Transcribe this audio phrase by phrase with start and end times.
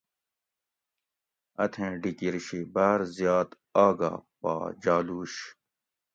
[1.63, 3.49] اتھیں ڈیکیر شی باۤر زیات
[3.85, 5.33] آگہ پا جالُوش